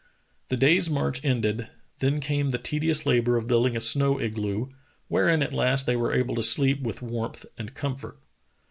The 0.49 0.57
day's 0.57 0.89
march 0.89 1.23
ended, 1.23 1.67
then 1.99 2.21
came 2.21 2.49
the 2.49 2.57
tedious 2.57 3.05
labor 3.05 3.37
of 3.37 3.45
building 3.45 3.77
a 3.77 3.79
snow 3.79 4.19
igloo, 4.19 4.69
wherein 5.09 5.43
at 5.43 5.53
least 5.53 5.85
they 5.85 5.95
were 5.95 6.11
able 6.15 6.33
to 6.33 6.41
sleep 6.41 6.81
with 6.81 7.03
warmth 7.03 7.45
and 7.55 7.75
comfort. 7.75 8.17